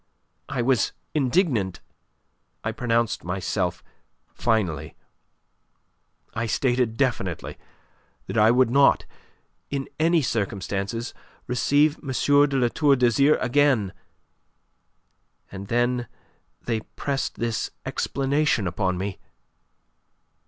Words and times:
I 0.49 0.63
was 0.63 0.93
indignant. 1.13 1.79
I 2.63 2.71
pronounced 2.71 3.23
myself 3.23 3.83
finally. 4.33 4.95
I 6.33 6.47
stated 6.47 6.97
definitely 6.97 7.59
that 8.25 8.35
I 8.35 8.49
would 8.49 8.71
not 8.71 9.05
in 9.69 9.87
any 9.99 10.23
circumstances 10.23 11.13
receive 11.45 11.99
M. 12.01 12.07
de 12.49 12.57
La 12.57 12.69
Tour 12.69 12.95
d'Azyr 12.95 13.37
again! 13.39 13.93
And 15.51 15.67
then 15.67 16.07
they 16.63 16.79
pressed 16.79 17.35
this 17.35 17.69
explanation 17.85 18.65
upon 18.65 18.97
me. 18.97 19.19